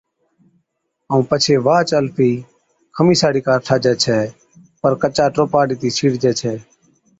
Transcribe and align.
ائُون 1.09 1.23
پڇي 1.29 1.55
واهچ 1.65 1.89
الفِي 1.99 2.31
خمِيسا 2.95 3.25
هاڙِي 3.27 3.41
ڪار 3.47 3.59
ٺاھجَي 3.65 3.93
ڇَي 4.03 4.19
پر 4.81 4.91
ڪچي 5.01 5.25
ٽوپا 5.35 5.59
ڏِتِي 5.67 5.89
سِيڙجَي 5.97 6.31
ڇَي 6.39 6.53